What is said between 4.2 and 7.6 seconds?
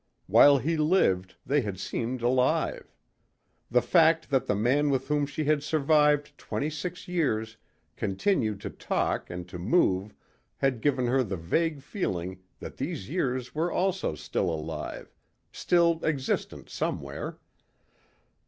that the man with whom she had survived twenty six years